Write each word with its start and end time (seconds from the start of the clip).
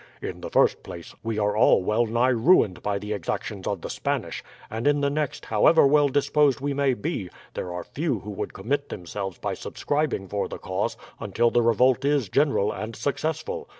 In 0.19 0.41
the 0.41 0.49
first 0.49 0.81
place, 0.81 1.13
we 1.21 1.37
are 1.37 1.55
all 1.55 1.83
well 1.83 2.07
nigh 2.07 2.29
ruined 2.29 2.81
by 2.81 2.97
the 2.97 3.13
exactions 3.13 3.67
of 3.67 3.81
the 3.81 3.89
Spanish; 3.91 4.43
and 4.67 4.87
in 4.87 4.99
the 5.01 5.11
next, 5.11 5.45
however 5.45 5.85
well 5.85 6.09
disposed 6.09 6.59
we 6.59 6.73
may 6.73 6.95
be, 6.95 7.29
there 7.53 7.71
are 7.71 7.83
few 7.83 8.17
who 8.21 8.31
would 8.31 8.51
commit 8.51 8.89
themselves 8.89 9.37
by 9.37 9.53
subscribing 9.53 10.27
for 10.27 10.47
the 10.47 10.57
cause 10.57 10.97
until 11.19 11.51
the 11.51 11.61
revolt 11.61 12.03
is 12.03 12.29
general 12.29 12.71
and 12.71 12.95
successful. 12.95 13.69